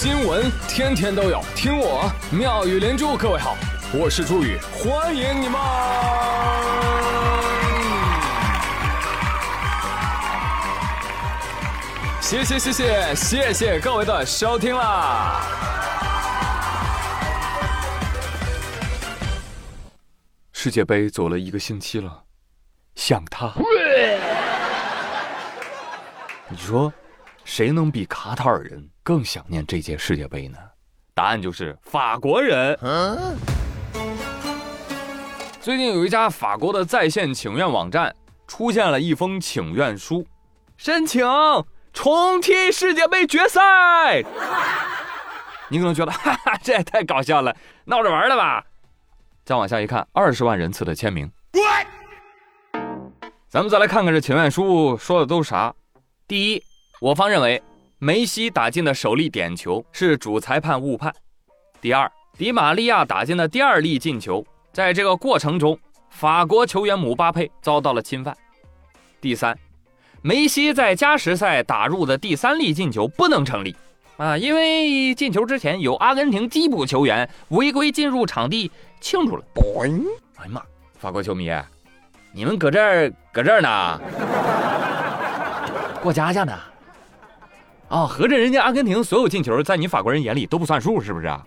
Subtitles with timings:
[0.00, 3.16] 新闻天天都有，听我妙语连珠。
[3.16, 3.56] 各位好，
[3.92, 5.60] 我是朱宇，欢迎你们！
[12.20, 15.42] 谢谢谢谢谢谢各位的收听啦！
[20.52, 22.22] 世界杯走了一个星期了，
[22.94, 23.52] 想他。
[26.48, 26.92] 你说，
[27.48, 30.58] 谁能比卡塔尔人更想念这届世界杯呢？
[31.14, 32.78] 答案就是法国人。
[35.58, 38.14] 最近有一家法国的在线请愿网站
[38.46, 40.26] 出现了一封请愿书，
[40.76, 41.26] 申请
[41.94, 44.22] 重踢世界杯决赛。
[45.70, 47.56] 你可能觉得， 哈哈，这也太搞笑了，
[47.86, 48.62] 闹着玩的吧？
[49.46, 51.28] 再往下一看，二十万人次的签名。
[53.48, 55.74] 咱们再来看看这请愿书说的都是啥。
[56.26, 56.62] 第一，
[57.00, 57.62] 我方认为
[57.98, 61.14] 梅西打进的首粒点球是主裁判误判。
[61.80, 65.78] 第二，迪玛利亚打进的第二粒进球，在这个过程中，
[66.10, 68.36] 法国球员姆巴佩遭到了侵犯。
[69.20, 69.56] 第三，
[70.22, 73.76] 梅西在加时赛打入的第三粒进球不能成立。
[74.16, 78.68] 啊，因为进球之前有阿根廷替补球员违规进入场地
[79.00, 79.44] 庆祝了。
[80.38, 80.60] 哎呀妈，
[80.98, 81.48] 法国球迷，
[82.32, 84.00] 你们搁这儿搁这儿呢，
[86.02, 86.58] 过家家呢？
[87.88, 91.44] 啊，合着人家阿根廷所有进球在你法国人眼里都不算数，是不是啊？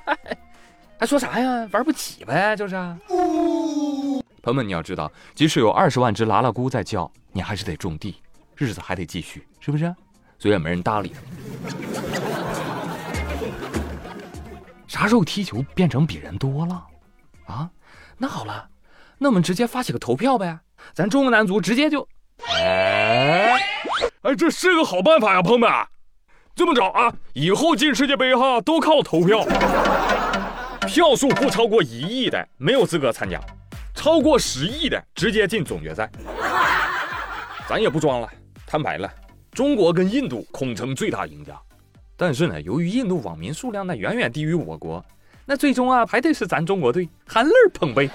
[1.00, 1.68] 还说啥呀？
[1.72, 2.74] 玩不起呗，就是。
[4.42, 8.16] 朋友们，你要知道，即使有二十万只拉拉姑在叫，你还是得种地，
[8.56, 9.84] 日子还得继续，是不是？
[10.38, 11.20] 所以也没人搭理他。
[14.86, 16.84] 啥时候踢球变成比人多了？
[17.46, 17.70] 啊，
[18.16, 18.68] 那好了，
[19.18, 20.58] 那我们直接发起个投票呗，
[20.94, 22.06] 咱中国男足直接就……
[22.46, 23.07] 哎，
[24.22, 25.70] 哎，这是个好办法呀，朋友们。
[26.52, 29.44] 这么着啊，以后进世界杯哈都靠投票，
[30.88, 33.40] 票数不超过一亿的没有资格参加，
[33.94, 36.10] 超过十亿的直接进总决赛。
[37.68, 38.28] 咱也不装了，
[38.66, 39.08] 摊牌了。
[39.52, 41.52] 中国跟印度恐成最大赢家，
[42.16, 45.04] 但是呢，由于印度网民数量呢远远低于我国，
[45.44, 48.10] 那最终啊还得是咱中国队含泪捧杯。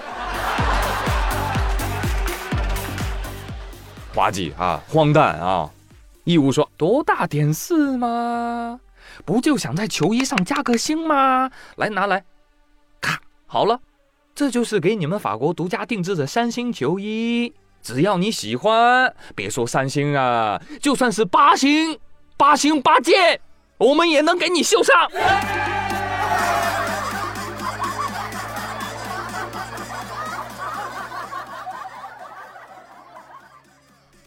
[4.14, 5.70] 滑稽啊，荒诞啊！
[6.24, 8.80] 义乌说多大点事吗？
[9.24, 11.50] 不就想在球衣上加个星吗？
[11.76, 12.24] 来拿来，
[13.00, 13.78] 咔，好了，
[14.34, 17.52] 这就是给你们法国独家定制的三星球衣。
[17.82, 21.98] 只要你喜欢，别说三星啊，就算是八星、
[22.38, 23.38] 八星八件，
[23.76, 24.94] 我们也能给你绣上。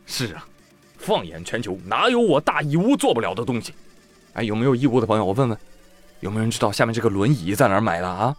[0.06, 0.47] 是啊，
[1.08, 3.74] 放眼全球，哪有我大义乌做不了的东西？
[4.34, 5.24] 哎，有没有义乌的朋友？
[5.24, 5.58] 我问问，
[6.20, 8.36] 有没有人知道下面这个轮椅在哪儿买的啊？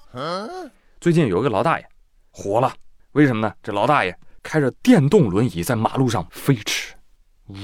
[1.01, 1.87] 最近有一个老大爷
[2.31, 2.71] 火了，
[3.13, 3.55] 为什么呢？
[3.63, 4.15] 这老大爷。
[4.41, 6.95] 开着电动轮椅在马路上飞驰，
[7.49, 7.55] 呜！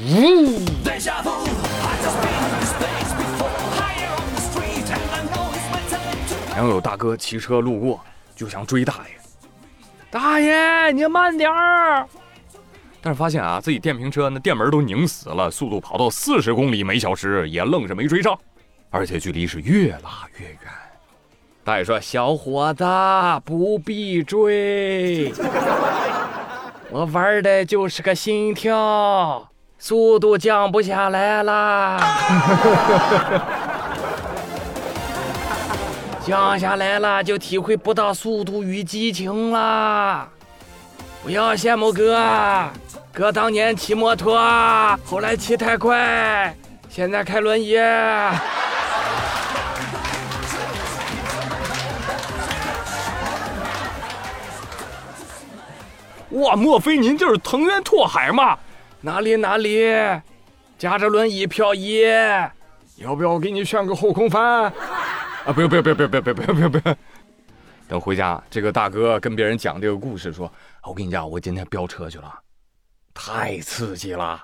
[6.54, 8.00] 然后有大哥骑车路过，
[8.34, 9.16] 就想追大爷，
[10.10, 12.06] 大爷你慢点儿。
[13.04, 18.34] 但是发现啊，自己电瓶车那电门都拧死了，速度跑到四十公里每小时，也愣是没追上，
[18.88, 20.58] 而且距离是越拉越远。
[21.62, 22.82] 大爷说：“小伙子，
[23.44, 25.30] 不必追。”
[26.88, 32.00] 我玩的就是个心跳，速度降不下来啦，
[36.24, 40.30] 降下来了就体会不到速度与激情啦。
[41.24, 42.70] 不要羡慕哥，
[43.10, 44.38] 哥当年骑摩托，
[45.06, 46.54] 后来骑太快，
[46.90, 47.78] 现在开轮椅。
[56.32, 58.58] 哇，莫非您就是藤原拓海吗？
[59.00, 59.90] 哪里哪里，
[60.78, 62.02] 夹着轮椅漂移，
[62.96, 64.64] 要不要我给你炫个后空翻？
[64.64, 64.72] 啊，
[65.54, 66.96] 不用不用不用不用不用不用不用不用。
[67.86, 70.50] 等回家，这个大哥跟别人讲这个故事，说
[70.86, 72.30] ：“我跟你讲，我今天飙车去了，
[73.14, 74.38] 太刺激了，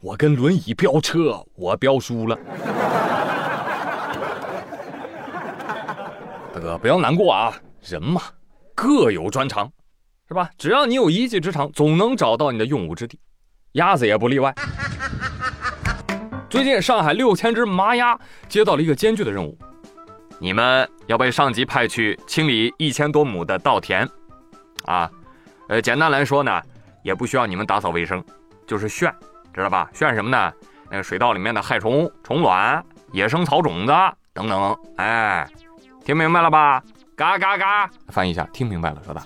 [0.00, 2.38] 我跟轮椅飙车，我飙输了。”
[6.54, 8.22] 大哥不要难过啊，人嘛，
[8.74, 9.70] 各有专长。
[10.26, 10.50] 是吧？
[10.56, 13.20] 只要你有一技之长，总能找到你的用武之地。
[13.72, 14.54] 鸭子也不例外。
[16.48, 19.58] 最近上海六千只麻鸭接到了一个艰巨的任务，
[20.38, 24.08] 你们要被上级派去清理一千多亩的稻田。
[24.86, 25.10] 啊，
[25.68, 26.60] 呃，简单来说呢，
[27.02, 28.22] 也不需要你们打扫卫生，
[28.66, 29.12] 就是炫，
[29.52, 29.88] 知道吧？
[29.94, 30.52] 炫什么呢？
[30.90, 33.92] 那个水稻里面的害虫、虫卵野生草种子
[34.32, 34.76] 等等。
[34.96, 35.48] 哎，
[36.04, 36.82] 听明白了吧？
[37.16, 37.90] 嘎嘎嘎！
[38.08, 39.24] 翻译一下，听明白了是吧？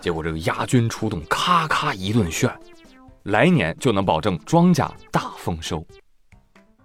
[0.00, 2.50] 结果这个鸭军出动，咔咔一顿炫，
[3.22, 5.86] 来年就能保证庄稼大丰收。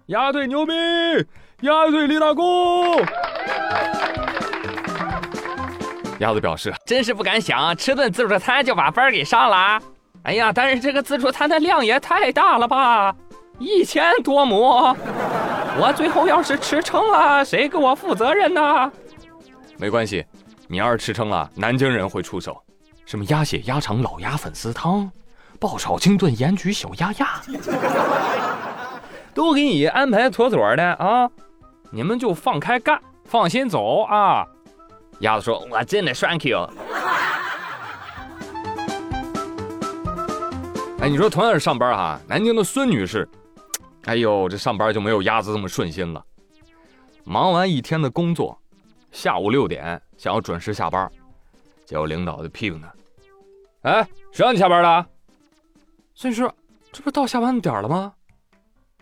[0.06, 0.72] 鸭队牛逼！
[1.62, 2.44] 鸭队立大功！
[6.20, 9.80] 鸭子表示，真是不敢想，吃顿自助餐就把班给上了。
[10.22, 13.14] 哎呀，但是这个自助餐的量也太大了吧，
[13.58, 14.94] 一千多亩，
[15.78, 18.92] 我最后要是吃撑了，谁给我负责任呢？
[19.78, 20.24] 没关系，
[20.68, 22.62] 你要是吃撑了，南京人会出手，
[23.06, 25.10] 什么鸭血、鸭肠、老鸭粉丝汤、
[25.58, 27.40] 爆炒清炖盐焗小鸭鸭，
[29.32, 31.30] 都给你安排妥妥的啊！
[31.90, 34.46] 你们就放开干，放心走啊！
[35.20, 36.68] 鸭子说：“我真的 thank you。”
[41.00, 43.26] 哎，你说同样是上班哈，南京的孙女士，
[44.04, 46.22] 哎呦，这上班就没有鸭子这么顺心了。
[47.24, 48.58] 忙完一天的工作，
[49.10, 51.10] 下午六点想要准时下班，
[51.84, 52.92] 结果领导就批评她
[53.88, 55.06] ：“哎，谁让你下班的？
[56.14, 56.50] 孙女士，
[56.92, 58.12] 这不到下班点了吗？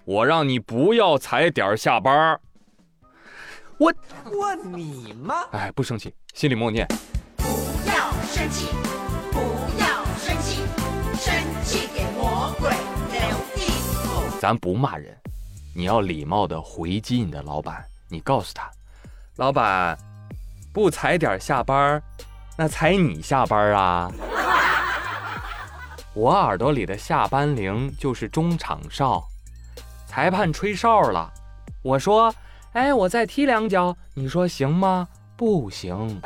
[0.05, 2.41] 我让你不要踩点下班。”
[3.79, 3.95] 我
[4.25, 5.43] 我你妈！
[5.53, 6.85] 哎，不生气，心里默念：
[7.37, 7.45] 不
[7.87, 8.67] 要生气，
[9.31, 9.39] 不
[9.79, 10.63] 要生气，
[11.15, 11.33] 生
[11.63, 12.71] 气给魔鬼
[13.13, 13.21] 留
[13.55, 13.71] 地
[14.03, 14.39] 步。
[14.41, 15.17] 咱不骂人，
[15.77, 18.69] 你要礼貌的回击你的老板，你告诉他，
[19.37, 19.97] 老板，
[20.73, 22.03] 不踩点下班，
[22.57, 24.11] 那踩你下班啊？
[26.15, 29.23] 我耳朵里的下班铃就是中场哨，
[30.09, 31.33] 裁判吹哨了，
[31.85, 32.35] 我说。
[32.73, 35.09] 哎，我再踢两脚，你说行吗？
[35.37, 36.21] 不行。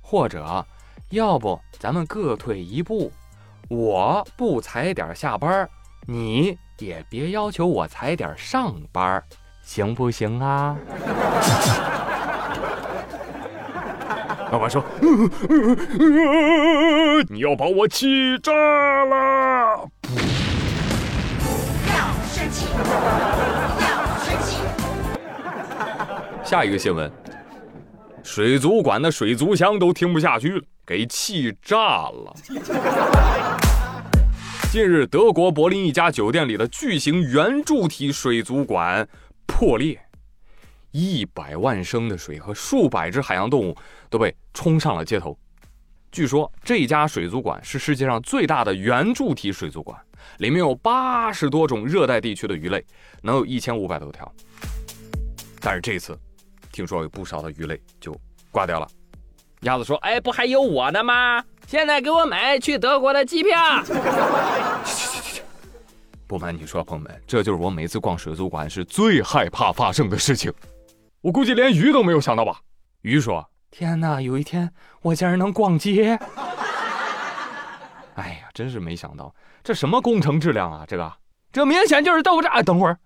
[0.00, 0.64] 或者，
[1.10, 3.10] 要不咱们各退一步，
[3.68, 5.68] 我不踩点下班，
[6.06, 9.22] 你也别要求我踩点上班，
[9.62, 10.76] 行不行啊？
[14.52, 14.82] 老板说
[17.30, 18.50] ：“你要把我气炸
[19.04, 19.88] 了！”
[21.38, 21.46] 不
[21.88, 22.66] 要生气。
[26.50, 27.08] 下一个新闻，
[28.24, 31.76] 水族馆的水族箱都听不下去了，给气炸
[32.10, 32.34] 了。
[34.72, 39.08] 近日，德国柏林一家酒店里的巨型圆柱体水族馆
[39.46, 39.96] 破裂，
[40.90, 43.76] 一百万升的水和数百只海洋动物
[44.08, 45.38] 都被冲上了街头。
[46.10, 49.96] 据说这家水族馆是世界上最大的圆柱体水族馆，
[50.38, 52.84] 里面有八十多种热带地区的鱼类，
[53.22, 54.28] 能有一千五百多条。
[55.60, 56.18] 但是这次。
[56.72, 58.14] 听说有不少的鱼类就
[58.50, 58.88] 挂掉了。
[59.62, 61.44] 鸭子说：“哎，不还有我呢吗？
[61.66, 63.58] 现在给我买去德国的机票。
[66.26, 70.50] ”不瞒你说，朋友们，这就是我每次逛水族馆是最害怕发生的事情。
[71.20, 72.60] 我估计连鱼都没有想到吧？
[73.02, 76.18] 鱼说：“天哪，有一天我竟然能逛街！”
[78.16, 80.84] 哎呀，真是没想到，这什么工程质量啊？
[80.88, 81.12] 这个，
[81.52, 82.62] 这明显就是豆腐渣。
[82.62, 82.98] 等会儿，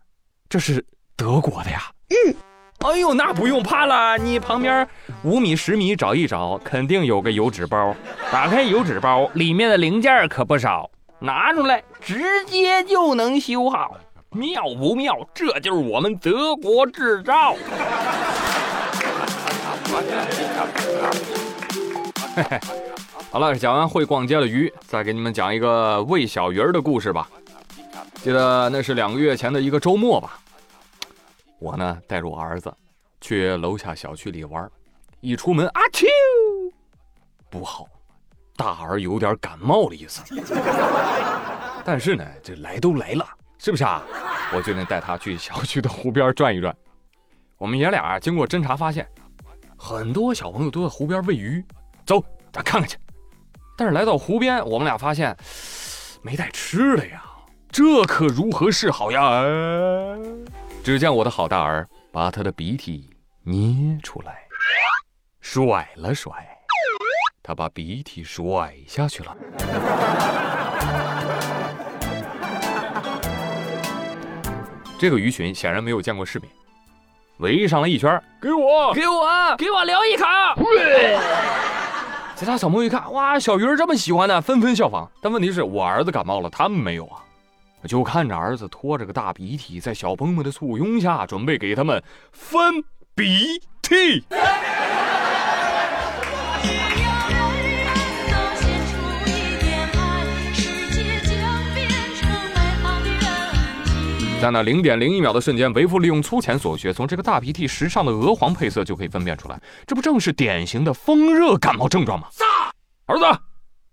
[0.48, 0.86] 这是
[1.16, 1.90] 德国的呀？
[2.10, 2.36] 嗯。
[2.80, 4.86] 哎呦，那不用怕了，你旁边
[5.22, 7.94] 五米、十米找一找，肯定有个油纸包。
[8.30, 13.96] 打开油纸包，里面的零件可不少，拿出来直接就能修好，
[14.30, 15.16] 妙不妙？
[15.32, 17.54] 这就是我们德国制造。
[22.36, 22.60] 嘿嘿，
[23.30, 27.28] 好了，讲完会逛街的鱼，再给你们讲一个喂小鱼儿的故事吧。
[28.16, 30.38] 记得那是两个月前的一个周末吧。
[31.64, 32.70] 我呢，带着我儿子
[33.22, 34.70] 去楼下小区里玩，
[35.20, 36.06] 一出门，阿秋，
[37.48, 37.86] 不好，
[38.54, 40.22] 大儿有点感冒的意思。
[41.82, 44.02] 但是呢，这来都来了，是不是啊？
[44.54, 46.76] 我决定带他去小区的湖边转一转。
[47.56, 49.08] 我们爷俩经过侦查发现，
[49.74, 51.64] 很多小朋友都在湖边喂鱼，
[52.04, 52.98] 走，咱看看去。
[53.74, 55.34] 但是来到湖边，我们俩发现
[56.20, 57.24] 没带吃的呀，
[57.72, 59.42] 这可如何是好呀？
[60.84, 63.08] 只见我的好大儿把他的鼻涕
[63.42, 64.46] 捏出来，
[65.40, 66.30] 甩了甩，
[67.42, 69.34] 他把鼻涕甩下去了。
[74.98, 76.50] 这个鱼群显然没有见过世面，
[77.38, 80.26] 围上了一圈，给我，给我，给我留一口。
[82.36, 85.10] 其他小朋友一看，哇，小鱼儿这么喜欢呢，纷纷效仿。
[85.22, 87.24] 但问题是我儿子感冒了，他们没有啊。
[87.86, 92.82] 就看着儿子拖着个大鼻涕，在小朋友们的簇拥下，准备给他们分
[93.14, 94.24] 鼻涕。
[104.40, 112.28] 在那零点零一秒的瞬间，为父利用粗浅所学，从这个大鼻涕时尚的鹅黄配色就可以分辨出来，这不正是典型的风热感冒症状吗？
[113.06, 113.24] 儿子，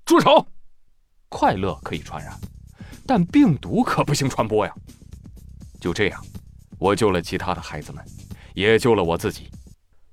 [0.04, 0.46] 住手！
[1.30, 2.34] 快乐可以传染，
[3.14, 4.74] 但病毒可不行传播呀。
[5.82, 6.24] 就这样，
[6.80, 8.02] 我救了其他的孩子们，
[8.54, 9.52] 也救了我自己，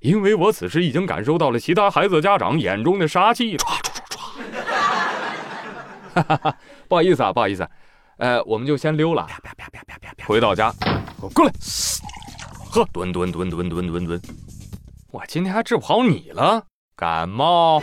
[0.01, 3.57] 因为我此时已经感受到了其他孩子家长眼中的杀气。
[3.57, 6.13] 唰唰唰唰！
[6.13, 7.65] 哈哈哈，不好意思啊，不好意思。
[8.17, 9.23] 呃，我们就先溜了。
[9.29, 10.27] 啪啪啪啪啪啪啪。
[10.27, 10.75] 回到家，
[11.33, 11.53] 过来，
[12.69, 14.21] 喝，蹲蹲蹲蹲蹲蹲蹲。
[15.13, 16.65] 我今天还治不好你了，
[16.97, 17.81] 感冒。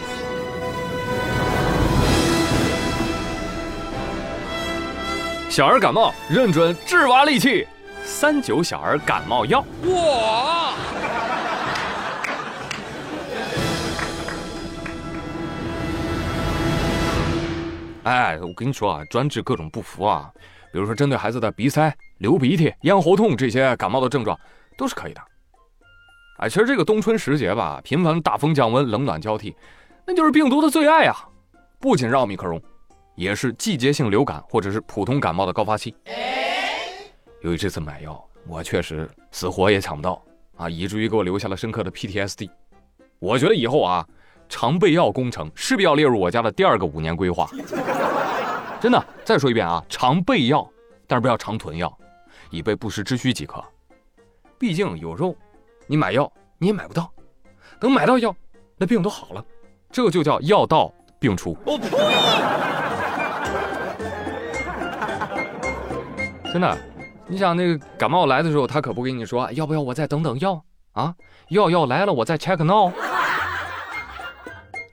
[5.56, 7.66] 小儿感冒认准治娃利器，
[8.04, 9.64] 三九小儿感冒药。
[9.86, 10.74] 哇！
[18.04, 20.30] 哎，我跟你说啊，专治各种不服啊，
[20.74, 24.38] 比如说针对孩子的鼻塞、流鼻涕、咽喉痛这些感冒的症状，
[24.78, 25.22] 都是可以的。
[26.40, 29.56] 哎，其实这个冬春时节吧，频繁大风降温、冷暖交替，
[30.06, 31.16] 那就是病毒的最爱啊。
[31.80, 32.62] 不仅是奥密克戎，
[33.16, 35.96] 也是季节性流感或者是普通感冒的高发期。
[37.42, 40.22] 由于这次买药，我确实死活也抢不到
[40.58, 42.50] 啊，以至于给我留下了深刻的 PTSD。
[43.20, 44.08] 我觉得以后啊。
[44.48, 47.50] 常备药工程势必要列入我家的第二个五年规划。
[48.80, 50.72] 真的，再说一遍啊，常备药，
[51.08, 51.92] 但是不要常囤药，
[52.52, 53.60] 以备不时之需即可。
[54.60, 55.36] 毕竟有时候
[55.88, 57.12] 你买药你也买不到，
[57.80, 58.36] 等买到药，
[58.78, 59.44] 那病都好了，
[59.92, 61.58] 这就叫药到病除。
[61.66, 62.75] 我呸！
[66.56, 66.78] 真的，
[67.28, 71.14] 你想那个感冒来的时候，他可不跟你说要不要我再等等药啊？
[71.50, 72.94] 药药来了，我再 check now。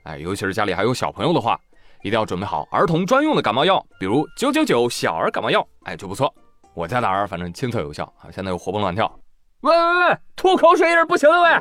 [0.03, 1.57] 哎，尤其是家里还有小朋友的话，
[2.01, 6.35] 一定要准备好儿童专用的感冒药，比如九九九小儿感冒药，哎，就不错。
[6.73, 9.09] 我家的儿反正亲测有效啊，现在又活蹦乱跳。
[9.61, 11.47] 喂喂喂，吐口水也是不行的喂。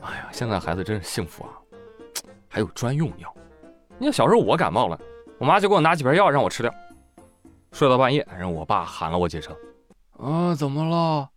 [0.00, 1.50] 哎呀，现在孩子真是幸福啊，
[2.48, 3.34] 还有专用药。
[4.02, 4.98] 你看小时候我感冒了，
[5.38, 6.74] 我妈就给我拿几片药让我吃掉，
[7.70, 9.54] 睡到半夜，然后我爸喊了我几声，
[10.18, 11.28] 啊，怎么了？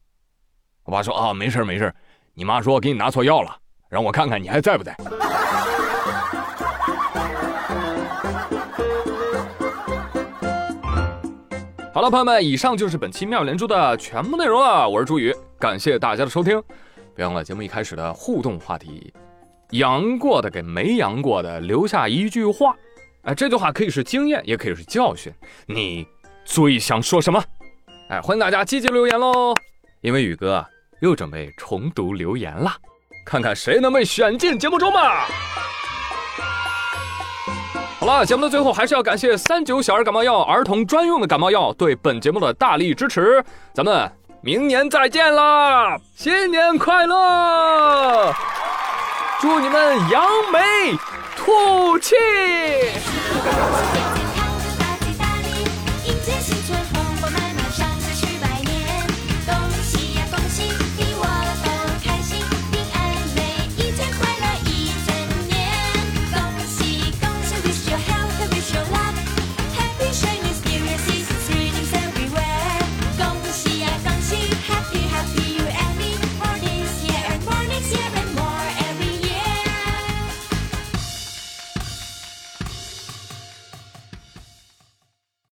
[0.83, 1.93] 我爸说啊，没事没事，
[2.33, 3.55] 你妈说给你拿错药了，
[3.87, 4.97] 让我看看你还在不在。
[11.93, 14.89] 好了，朋友们，以上就是本期妙连珠的全部内容了。
[14.89, 16.59] 我是朱宇，感谢大家的收听。
[17.13, 19.13] 别忘了节目一开始的互动话题，
[19.71, 22.75] 阳过的给没阳过的留下一句话。
[23.23, 25.33] 哎，这句话可以是经验，也可以是教训。
[25.65, 26.07] 你
[26.43, 27.43] 最想说什么？
[28.09, 29.53] 哎，欢迎大家积极留言喽！
[30.01, 30.65] 因为宇哥。
[31.01, 32.71] 又准备重读留言了，
[33.25, 35.27] 看看谁能被选进节目中吧。
[37.99, 43.43] 好了，节目的最后还是要感谢三九小儿感冒药儿童专用的感冒药对本节目的大力支持。
[43.73, 44.09] 咱们
[44.41, 48.33] 明年再见啦，新年快乐！
[49.47, 50.97] 祝你们扬眉
[51.37, 52.15] 吐气！